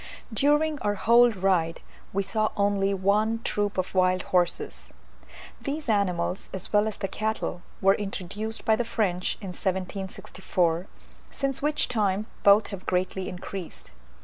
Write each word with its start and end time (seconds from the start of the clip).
During 0.33 0.79
our 0.79 0.95
whole 0.95 1.29
ride 1.29 1.81
we 2.11 2.23
saw 2.23 2.49
only 2.57 2.91
one 2.91 3.39
troop 3.43 3.77
of 3.77 3.93
wild 3.93 4.23
horses. 4.33 4.91
These 5.61 5.89
animals, 5.89 6.49
as 6.51 6.73
well 6.73 6.87
as 6.87 6.97
the 6.97 7.07
cattle, 7.07 7.61
were 7.81 7.93
introduced 7.93 8.65
by 8.65 8.75
the 8.75 8.83
French 8.83 9.35
in 9.41 9.49
1764, 9.49 10.87
since 11.29 11.61
which 11.61 11.87
time 11.87 12.25
both 12.41 12.69
have 12.69 12.87
greatly 12.87 13.29
increased. 13.29 13.91